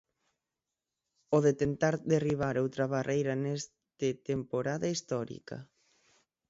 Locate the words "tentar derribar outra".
1.61-2.85